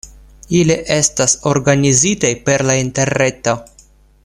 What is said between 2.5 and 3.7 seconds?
la interreto.